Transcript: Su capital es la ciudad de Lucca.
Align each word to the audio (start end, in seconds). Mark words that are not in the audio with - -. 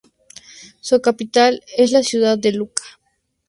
Su 0.79 0.99
capital 0.99 1.61
es 1.77 1.91
la 1.91 2.01
ciudad 2.01 2.35
de 2.39 2.53
Lucca. 2.53 2.81